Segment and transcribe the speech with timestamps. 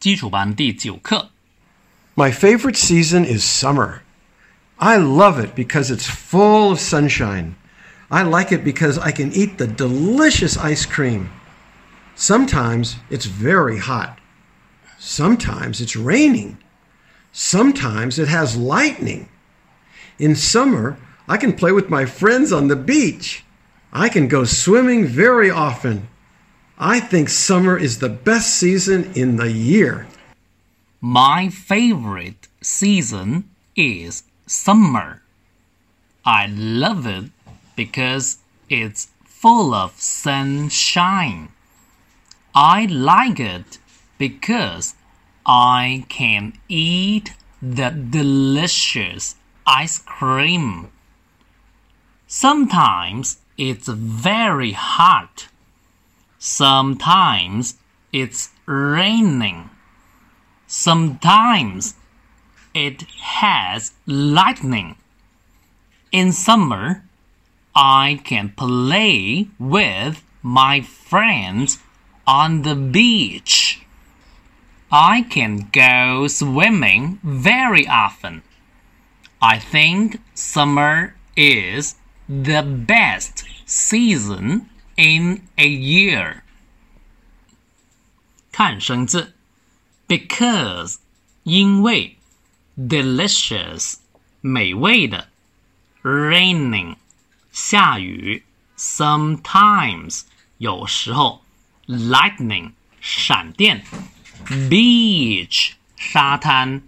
[0.00, 1.30] 基础班第九课。
[2.14, 4.00] My favorite season is summer.
[4.78, 7.54] I love it because it's full of sunshine.
[8.08, 11.28] I like it because I can eat the delicious ice cream.
[12.14, 14.18] Sometimes it's very hot.
[14.98, 16.58] Sometimes it's raining.
[17.32, 19.28] Sometimes it has lightning.
[20.18, 20.96] In summer,
[21.28, 23.44] I can play with my friends on the beach.
[23.92, 26.08] I can go swimming very often.
[26.83, 30.07] I think summer is the best season in the year.
[30.99, 35.21] My favorite season is summer.
[36.25, 37.25] I love it
[37.75, 41.49] because it's full of sunshine.
[42.55, 43.77] I like it
[44.17, 44.95] because
[45.45, 49.35] I can eat the delicious
[49.67, 50.89] ice cream.
[52.25, 55.47] Sometimes it's very hot.
[56.43, 57.75] Sometimes
[58.11, 59.69] it's raining.
[60.65, 61.93] Sometimes
[62.73, 64.95] it has lightning.
[66.11, 67.03] In summer,
[67.75, 71.77] I can play with my friends
[72.25, 73.85] on the beach.
[74.91, 78.41] I can go swimming very often.
[79.43, 86.42] I think summer is the best season in a year.
[88.52, 89.34] 看生字，
[90.08, 90.96] because
[91.42, 92.16] 因为，
[92.76, 93.96] delicious
[94.40, 95.28] 美味的，
[96.02, 96.96] raining
[97.52, 98.44] 下雨，
[98.78, 100.22] sometimes
[100.58, 101.44] 有时候，
[101.86, 103.84] lightning 闪电，
[104.46, 106.82] beach 沙滩